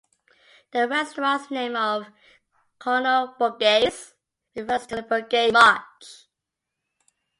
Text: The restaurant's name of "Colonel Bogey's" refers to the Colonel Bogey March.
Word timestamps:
The 0.71 0.87
restaurant's 0.87 1.51
name 1.51 1.75
of 1.75 2.07
"Colonel 2.79 3.35
Bogey's" 3.37 4.15
refers 4.55 4.87
to 4.87 4.95
the 4.95 5.03
Colonel 5.03 5.21
Bogey 5.21 5.51
March. 5.51 6.25